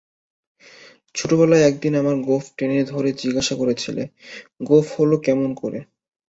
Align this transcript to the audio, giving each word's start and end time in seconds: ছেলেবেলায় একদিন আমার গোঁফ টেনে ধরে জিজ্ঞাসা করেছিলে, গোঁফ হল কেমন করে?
ছেলেবেলায় 1.15 1.65
একদিন 1.65 1.93
আমার 1.95 2.15
গোঁফ 2.27 2.45
টেনে 2.57 2.79
ধরে 2.83 3.09
জিজ্ঞাসা 3.21 3.53
করেছিলে, 3.55 4.03
গোঁফ 4.61 4.87
হল 4.97 5.11
কেমন 5.25 5.49
করে? 5.61 5.79